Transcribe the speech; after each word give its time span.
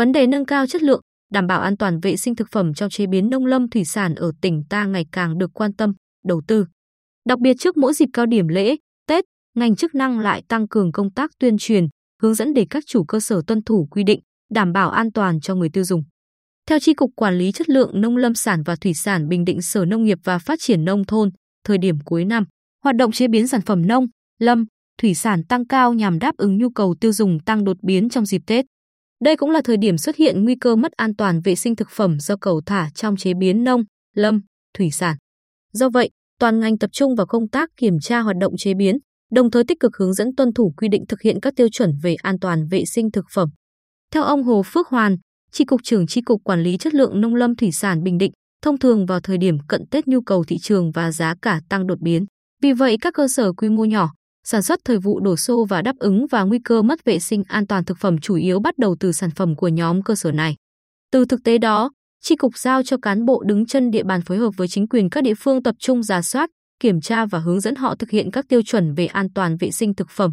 Vấn 0.00 0.12
đề 0.12 0.26
nâng 0.26 0.46
cao 0.46 0.66
chất 0.66 0.82
lượng, 0.82 1.00
đảm 1.32 1.46
bảo 1.46 1.60
an 1.60 1.76
toàn 1.76 2.00
vệ 2.00 2.16
sinh 2.16 2.34
thực 2.34 2.48
phẩm 2.50 2.74
trong 2.74 2.90
chế 2.90 3.06
biến 3.06 3.30
nông 3.30 3.46
lâm 3.46 3.68
thủy 3.68 3.84
sản 3.84 4.14
ở 4.14 4.32
tỉnh 4.40 4.62
ta 4.70 4.84
ngày 4.84 5.06
càng 5.12 5.38
được 5.38 5.50
quan 5.54 5.72
tâm, 5.72 5.92
đầu 6.24 6.42
tư. 6.46 6.66
Đặc 7.28 7.38
biệt 7.38 7.54
trước 7.58 7.76
mỗi 7.76 7.94
dịp 7.94 8.08
cao 8.12 8.26
điểm 8.26 8.48
lễ, 8.48 8.76
Tết, 9.06 9.24
ngành 9.56 9.76
chức 9.76 9.94
năng 9.94 10.18
lại 10.18 10.42
tăng 10.48 10.68
cường 10.68 10.92
công 10.92 11.10
tác 11.10 11.30
tuyên 11.38 11.56
truyền, 11.58 11.86
hướng 12.22 12.34
dẫn 12.34 12.54
để 12.54 12.66
các 12.70 12.84
chủ 12.86 13.04
cơ 13.04 13.20
sở 13.20 13.42
tuân 13.46 13.62
thủ 13.62 13.88
quy 13.90 14.04
định, 14.04 14.20
đảm 14.54 14.72
bảo 14.72 14.90
an 14.90 15.12
toàn 15.12 15.40
cho 15.40 15.54
người 15.54 15.68
tiêu 15.72 15.84
dùng. 15.84 16.02
Theo 16.66 16.78
Tri 16.78 16.94
Cục 16.94 17.10
Quản 17.16 17.38
lý 17.38 17.52
Chất 17.52 17.68
lượng 17.68 18.00
Nông 18.00 18.16
lâm 18.16 18.34
sản 18.34 18.62
và 18.62 18.76
Thủy 18.76 18.94
sản 18.94 19.28
Bình 19.28 19.44
Định 19.44 19.62
Sở 19.62 19.84
Nông 19.84 20.04
nghiệp 20.04 20.18
và 20.24 20.38
Phát 20.38 20.58
triển 20.62 20.84
Nông 20.84 21.04
thôn, 21.04 21.30
thời 21.64 21.78
điểm 21.78 21.98
cuối 22.04 22.24
năm, 22.24 22.44
hoạt 22.84 22.96
động 22.96 23.12
chế 23.12 23.28
biến 23.28 23.48
sản 23.48 23.60
phẩm 23.60 23.86
nông, 23.86 24.06
lâm, 24.38 24.64
thủy 25.02 25.14
sản 25.14 25.42
tăng 25.48 25.66
cao 25.66 25.94
nhằm 25.94 26.18
đáp 26.18 26.36
ứng 26.36 26.58
nhu 26.58 26.70
cầu 26.70 26.94
tiêu 27.00 27.12
dùng 27.12 27.38
tăng 27.40 27.64
đột 27.64 27.76
biến 27.82 28.08
trong 28.08 28.26
dịp 28.26 28.42
Tết. 28.46 28.64
Đây 29.24 29.36
cũng 29.36 29.50
là 29.50 29.60
thời 29.64 29.76
điểm 29.76 29.98
xuất 29.98 30.16
hiện 30.16 30.44
nguy 30.44 30.56
cơ 30.60 30.76
mất 30.76 30.92
an 30.92 31.16
toàn 31.16 31.40
vệ 31.40 31.54
sinh 31.54 31.76
thực 31.76 31.88
phẩm 31.90 32.20
do 32.20 32.36
cầu 32.40 32.60
thả 32.66 32.90
trong 32.94 33.16
chế 33.16 33.32
biến 33.34 33.64
nông, 33.64 33.82
lâm, 34.16 34.40
thủy 34.78 34.90
sản. 34.90 35.16
Do 35.72 35.88
vậy, 35.88 36.10
toàn 36.38 36.60
ngành 36.60 36.78
tập 36.78 36.90
trung 36.92 37.14
vào 37.14 37.26
công 37.26 37.48
tác 37.48 37.70
kiểm 37.76 38.00
tra 38.02 38.20
hoạt 38.20 38.36
động 38.40 38.52
chế 38.58 38.74
biến, 38.74 38.98
đồng 39.32 39.50
thời 39.50 39.64
tích 39.64 39.80
cực 39.80 39.96
hướng 39.96 40.14
dẫn 40.14 40.34
tuân 40.36 40.52
thủ 40.52 40.72
quy 40.76 40.88
định 40.88 41.04
thực 41.08 41.20
hiện 41.20 41.40
các 41.40 41.52
tiêu 41.56 41.68
chuẩn 41.72 41.92
về 42.02 42.14
an 42.22 42.38
toàn 42.40 42.66
vệ 42.70 42.84
sinh 42.84 43.10
thực 43.10 43.24
phẩm. 43.34 43.48
Theo 44.12 44.22
ông 44.22 44.42
Hồ 44.42 44.62
Phước 44.66 44.88
Hoàn, 44.88 45.16
Tri 45.52 45.64
cục 45.64 45.80
trưởng 45.84 46.06
Tri 46.06 46.20
cục 46.22 46.40
Quản 46.44 46.62
lý 46.62 46.76
chất 46.76 46.94
lượng 46.94 47.20
nông 47.20 47.34
lâm 47.34 47.56
thủy 47.56 47.72
sản 47.72 48.02
Bình 48.02 48.18
Định, 48.18 48.32
thông 48.62 48.78
thường 48.78 49.06
vào 49.06 49.20
thời 49.20 49.38
điểm 49.38 49.58
cận 49.68 49.86
Tết 49.90 50.08
nhu 50.08 50.20
cầu 50.20 50.44
thị 50.44 50.56
trường 50.62 50.90
và 50.90 51.12
giá 51.12 51.34
cả 51.42 51.60
tăng 51.68 51.86
đột 51.86 52.00
biến. 52.00 52.24
Vì 52.62 52.72
vậy 52.72 52.96
các 53.00 53.14
cơ 53.14 53.28
sở 53.28 53.52
quy 53.52 53.68
mô 53.68 53.84
nhỏ, 53.84 54.12
sản 54.44 54.62
xuất 54.62 54.80
thời 54.84 54.98
vụ 54.98 55.20
đổ 55.20 55.36
xô 55.36 55.64
và 55.64 55.82
đáp 55.82 55.96
ứng 55.98 56.26
và 56.26 56.42
nguy 56.42 56.58
cơ 56.64 56.82
mất 56.82 57.04
vệ 57.04 57.18
sinh 57.18 57.42
an 57.48 57.66
toàn 57.66 57.84
thực 57.84 57.98
phẩm 57.98 58.18
chủ 58.18 58.34
yếu 58.34 58.60
bắt 58.60 58.78
đầu 58.78 58.96
từ 59.00 59.12
sản 59.12 59.30
phẩm 59.30 59.56
của 59.56 59.68
nhóm 59.68 60.02
cơ 60.02 60.14
sở 60.14 60.32
này. 60.32 60.56
Từ 61.12 61.24
thực 61.24 61.44
tế 61.44 61.58
đó, 61.58 61.90
Tri 62.22 62.36
cục 62.36 62.58
giao 62.58 62.82
cho 62.82 62.96
cán 63.02 63.24
bộ 63.24 63.42
đứng 63.46 63.66
chân 63.66 63.90
địa 63.90 64.02
bàn 64.02 64.22
phối 64.22 64.38
hợp 64.38 64.50
với 64.56 64.68
chính 64.68 64.88
quyền 64.88 65.10
các 65.10 65.24
địa 65.24 65.34
phương 65.34 65.62
tập 65.62 65.74
trung 65.78 66.02
giả 66.02 66.22
soát, 66.22 66.50
kiểm 66.80 67.00
tra 67.00 67.26
và 67.26 67.38
hướng 67.38 67.60
dẫn 67.60 67.74
họ 67.74 67.96
thực 67.96 68.10
hiện 68.10 68.30
các 68.30 68.44
tiêu 68.48 68.62
chuẩn 68.62 68.94
về 68.94 69.06
an 69.06 69.26
toàn 69.34 69.56
vệ 69.56 69.70
sinh 69.70 69.94
thực 69.94 70.10
phẩm. 70.10 70.32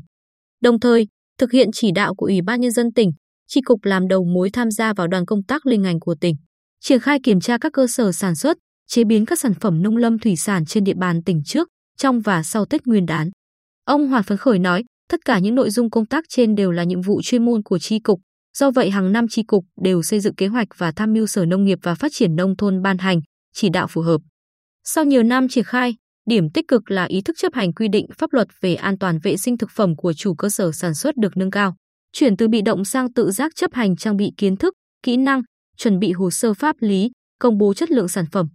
Đồng 0.61 0.79
thời, 0.79 1.07
thực 1.39 1.51
hiện 1.51 1.69
chỉ 1.73 1.91
đạo 1.91 2.15
của 2.15 2.25
Ủy 2.25 2.41
ban 2.41 2.61
nhân 2.61 2.71
dân 2.71 2.93
tỉnh, 2.93 3.11
Tri 3.47 3.61
cục 3.61 3.85
làm 3.85 4.07
đầu 4.07 4.25
mối 4.25 4.49
tham 4.49 4.71
gia 4.71 4.93
vào 4.93 5.07
đoàn 5.07 5.25
công 5.25 5.43
tác 5.43 5.65
liên 5.65 5.81
ngành 5.81 5.99
của 5.99 6.15
tỉnh, 6.21 6.35
triển 6.79 6.99
khai 6.99 7.19
kiểm 7.23 7.39
tra 7.39 7.57
các 7.57 7.73
cơ 7.73 7.87
sở 7.87 8.11
sản 8.11 8.35
xuất, 8.35 8.57
chế 8.87 9.03
biến 9.03 9.25
các 9.25 9.39
sản 9.39 9.53
phẩm 9.53 9.81
nông 9.81 9.97
lâm 9.97 10.19
thủy 10.19 10.35
sản 10.35 10.65
trên 10.65 10.83
địa 10.83 10.95
bàn 10.97 11.23
tỉnh 11.23 11.41
trước, 11.45 11.67
trong 11.97 12.19
và 12.19 12.43
sau 12.43 12.65
Tết 12.65 12.87
Nguyên 12.87 13.05
đán. 13.05 13.29
Ông 13.87 14.07
Hoàng 14.07 14.23
Phấn 14.23 14.37
Khởi 14.37 14.59
nói, 14.59 14.83
tất 15.09 15.25
cả 15.25 15.39
những 15.39 15.55
nội 15.55 15.69
dung 15.69 15.89
công 15.89 16.05
tác 16.05 16.25
trên 16.29 16.55
đều 16.55 16.71
là 16.71 16.83
nhiệm 16.83 17.01
vụ 17.01 17.21
chuyên 17.23 17.45
môn 17.45 17.63
của 17.63 17.79
tri 17.79 17.99
cục, 17.99 18.19
do 18.57 18.71
vậy 18.71 18.89
hàng 18.89 19.11
năm 19.11 19.27
tri 19.27 19.43
cục 19.43 19.65
đều 19.81 20.03
xây 20.03 20.19
dựng 20.19 20.35
kế 20.35 20.47
hoạch 20.47 20.67
và 20.77 20.91
tham 20.91 21.13
mưu 21.13 21.27
Sở 21.27 21.45
Nông 21.45 21.63
nghiệp 21.63 21.79
và 21.83 21.95
Phát 21.95 22.11
triển 22.15 22.35
nông 22.35 22.57
thôn 22.57 22.81
ban 22.81 22.97
hành, 22.97 23.21
chỉ 23.53 23.69
đạo 23.69 23.87
phù 23.87 24.01
hợp. 24.01 24.21
Sau 24.83 25.03
nhiều 25.03 25.23
năm 25.23 25.47
triển 25.47 25.63
khai, 25.63 25.95
điểm 26.29 26.49
tích 26.49 26.67
cực 26.67 26.91
là 26.91 27.05
ý 27.05 27.21
thức 27.21 27.35
chấp 27.39 27.53
hành 27.53 27.73
quy 27.73 27.87
định 27.87 28.05
pháp 28.17 28.33
luật 28.33 28.47
về 28.61 28.75
an 28.75 28.97
toàn 28.97 29.19
vệ 29.23 29.37
sinh 29.37 29.57
thực 29.57 29.69
phẩm 29.71 29.95
của 29.95 30.13
chủ 30.13 30.33
cơ 30.33 30.49
sở 30.49 30.71
sản 30.71 30.95
xuất 30.95 31.17
được 31.17 31.37
nâng 31.37 31.51
cao, 31.51 31.75
chuyển 32.13 32.37
từ 32.37 32.47
bị 32.47 32.61
động 32.61 32.85
sang 32.85 33.13
tự 33.13 33.31
giác 33.31 33.51
chấp 33.55 33.73
hành 33.73 33.95
trang 33.95 34.17
bị 34.17 34.31
kiến 34.37 34.57
thức, 34.57 34.73
kỹ 35.03 35.17
năng, 35.17 35.41
chuẩn 35.77 35.99
bị 35.99 36.11
hồ 36.11 36.31
sơ 36.31 36.53
pháp 36.53 36.75
lý, 36.79 37.11
công 37.39 37.57
bố 37.57 37.73
chất 37.73 37.91
lượng 37.91 38.07
sản 38.07 38.25
phẩm. 38.31 38.47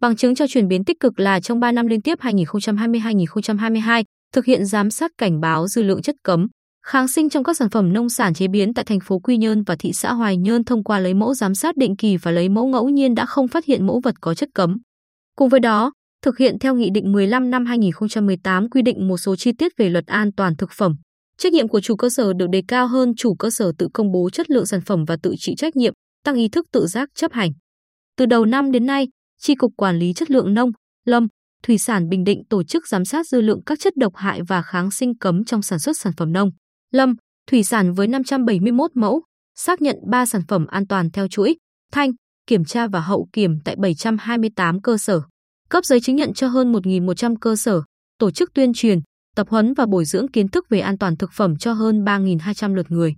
Bằng 0.00 0.16
chứng 0.16 0.34
cho 0.34 0.46
chuyển 0.46 0.68
biến 0.68 0.84
tích 0.84 1.00
cực 1.00 1.20
là 1.20 1.40
trong 1.40 1.60
3 1.60 1.72
năm 1.72 1.86
liên 1.86 2.02
tiếp 2.02 2.18
2020-2022, 2.20 4.04
thực 4.32 4.44
hiện 4.44 4.66
giám 4.66 4.90
sát 4.90 5.10
cảnh 5.18 5.40
báo 5.40 5.68
dư 5.68 5.82
lượng 5.82 6.02
chất 6.02 6.16
cấm, 6.22 6.46
kháng 6.86 7.08
sinh 7.08 7.30
trong 7.30 7.44
các 7.44 7.56
sản 7.56 7.70
phẩm 7.70 7.92
nông 7.92 8.08
sản 8.08 8.34
chế 8.34 8.48
biến 8.48 8.74
tại 8.74 8.84
thành 8.84 9.00
phố 9.00 9.18
Quy 9.18 9.36
Nhơn 9.36 9.62
và 9.62 9.76
thị 9.78 9.92
xã 9.92 10.12
Hoài 10.12 10.36
Nhơn 10.36 10.64
thông 10.64 10.84
qua 10.84 10.98
lấy 10.98 11.14
mẫu 11.14 11.34
giám 11.34 11.54
sát 11.54 11.76
định 11.76 11.96
kỳ 11.96 12.16
và 12.16 12.30
lấy 12.30 12.48
mẫu 12.48 12.66
ngẫu 12.66 12.88
nhiên 12.88 13.14
đã 13.14 13.26
không 13.26 13.48
phát 13.48 13.64
hiện 13.64 13.86
mẫu 13.86 14.00
vật 14.04 14.14
có 14.20 14.34
chất 14.34 14.48
cấm. 14.54 14.76
Cùng 15.36 15.48
với 15.48 15.60
đó, 15.60 15.92
thực 16.22 16.38
hiện 16.38 16.58
theo 16.58 16.74
Nghị 16.74 16.90
định 16.90 17.12
15 17.12 17.50
năm 17.50 17.66
2018 17.66 18.70
quy 18.70 18.82
định 18.82 19.08
một 19.08 19.16
số 19.16 19.36
chi 19.36 19.52
tiết 19.58 19.72
về 19.76 19.88
luật 19.88 20.06
an 20.06 20.32
toàn 20.32 20.56
thực 20.56 20.70
phẩm. 20.72 20.96
Trách 21.38 21.52
nhiệm 21.52 21.68
của 21.68 21.80
chủ 21.80 21.96
cơ 21.96 22.10
sở 22.10 22.32
được 22.32 22.46
đề 22.50 22.62
cao 22.68 22.86
hơn 22.86 23.12
chủ 23.16 23.34
cơ 23.34 23.50
sở 23.50 23.72
tự 23.78 23.88
công 23.94 24.12
bố 24.12 24.30
chất 24.30 24.50
lượng 24.50 24.66
sản 24.66 24.80
phẩm 24.80 25.04
và 25.04 25.16
tự 25.22 25.34
chịu 25.38 25.54
trách 25.58 25.76
nhiệm, 25.76 25.92
tăng 26.24 26.34
ý 26.34 26.48
thức 26.48 26.66
tự 26.72 26.86
giác 26.86 27.08
chấp 27.14 27.32
hành. 27.32 27.50
Từ 28.16 28.26
đầu 28.26 28.44
năm 28.44 28.72
đến 28.72 28.86
nay, 28.86 29.08
Tri 29.40 29.54
cục 29.54 29.72
Quản 29.76 29.98
lý 29.98 30.12
chất 30.12 30.30
lượng 30.30 30.54
nông, 30.54 30.70
lâm, 31.04 31.26
thủy 31.62 31.78
sản 31.78 32.08
Bình 32.08 32.24
Định 32.24 32.42
tổ 32.50 32.62
chức 32.62 32.88
giám 32.88 33.04
sát 33.04 33.26
dư 33.26 33.40
lượng 33.40 33.60
các 33.66 33.80
chất 33.80 33.96
độc 33.96 34.16
hại 34.16 34.40
và 34.48 34.62
kháng 34.62 34.90
sinh 34.90 35.18
cấm 35.18 35.44
trong 35.44 35.62
sản 35.62 35.78
xuất 35.78 35.98
sản 35.98 36.12
phẩm 36.16 36.32
nông, 36.32 36.50
lâm, 36.92 37.14
thủy 37.50 37.62
sản 37.62 37.94
với 37.94 38.06
571 38.06 38.90
mẫu, 38.94 39.22
xác 39.54 39.82
nhận 39.82 39.96
3 40.10 40.26
sản 40.26 40.42
phẩm 40.48 40.66
an 40.66 40.86
toàn 40.86 41.10
theo 41.10 41.28
chuỗi, 41.28 41.56
thanh, 41.92 42.10
kiểm 42.46 42.64
tra 42.64 42.86
và 42.86 43.00
hậu 43.00 43.28
kiểm 43.32 43.58
tại 43.64 43.76
728 43.78 44.82
cơ 44.82 44.98
sở, 44.98 45.20
cấp 45.68 45.84
giấy 45.84 46.00
chứng 46.00 46.16
nhận 46.16 46.34
cho 46.34 46.48
hơn 46.48 46.72
1.100 46.72 47.36
cơ 47.40 47.56
sở, 47.56 47.82
tổ 48.18 48.30
chức 48.30 48.50
tuyên 48.54 48.72
truyền, 48.72 48.98
tập 49.36 49.48
huấn 49.50 49.74
và 49.74 49.86
bồi 49.86 50.04
dưỡng 50.04 50.28
kiến 50.28 50.48
thức 50.48 50.66
về 50.68 50.80
an 50.80 50.98
toàn 50.98 51.16
thực 51.16 51.30
phẩm 51.32 51.56
cho 51.56 51.72
hơn 51.72 52.04
3.200 52.04 52.74
lượt 52.74 52.90
người. 52.90 53.14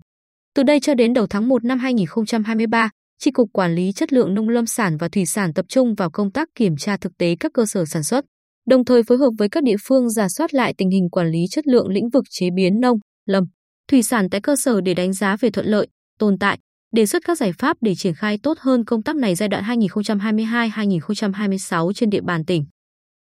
Từ 0.55 0.63
đây 0.63 0.81
cho 0.81 0.95
đến 0.95 1.13
đầu 1.13 1.27
tháng 1.27 1.49
1 1.49 1.65
năm 1.65 1.79
2023, 1.79 2.91
Tri 3.23 3.31
cục 3.31 3.49
Quản 3.53 3.75
lý 3.75 3.93
chất 3.93 4.13
lượng 4.13 4.35
nông 4.35 4.49
lâm 4.49 4.67
sản 4.67 4.97
và 4.97 5.09
thủy 5.09 5.27
sản 5.27 5.55
tập 5.55 5.65
trung 5.69 5.95
vào 5.95 6.11
công 6.11 6.31
tác 6.31 6.49
kiểm 6.55 6.77
tra 6.77 6.97
thực 6.97 7.19
tế 7.19 7.37
các 7.41 7.53
cơ 7.55 7.67
sở 7.67 7.85
sản 7.85 8.03
xuất, 8.03 8.25
đồng 8.69 8.85
thời 8.85 9.03
phối 9.03 9.19
hợp 9.19 9.31
với 9.39 9.49
các 9.49 9.63
địa 9.63 9.77
phương 9.85 10.11
giả 10.11 10.29
soát 10.29 10.55
lại 10.55 10.75
tình 10.79 10.91
hình 10.91 11.11
quản 11.11 11.31
lý 11.31 11.39
chất 11.51 11.67
lượng 11.67 11.89
lĩnh 11.89 12.09
vực 12.09 12.25
chế 12.31 12.49
biến 12.57 12.81
nông, 12.81 12.99
lâm, 13.27 13.45
thủy 13.91 14.03
sản 14.03 14.31
tại 14.31 14.41
cơ 14.41 14.57
sở 14.57 14.81
để 14.81 14.95
đánh 14.95 15.13
giá 15.13 15.37
về 15.41 15.51
thuận 15.51 15.67
lợi, 15.67 15.87
tồn 16.19 16.39
tại, 16.39 16.59
đề 16.95 17.07
xuất 17.07 17.23
các 17.25 17.39
giải 17.39 17.53
pháp 17.59 17.77
để 17.81 17.95
triển 17.95 18.15
khai 18.15 18.39
tốt 18.43 18.59
hơn 18.61 18.85
công 18.85 19.03
tác 19.03 19.17
này 19.17 19.35
giai 19.35 19.49
đoạn 19.49 19.65
2022-2026 19.65 21.93
trên 21.93 22.11
địa 22.11 22.21
bàn 22.21 22.45
tỉnh. 22.45 22.65